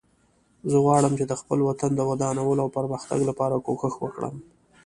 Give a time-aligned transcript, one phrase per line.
[0.69, 4.35] زه غواړم چې د خپل وطن د ودانولو او پرمختګ لپاره کوښښ وکړم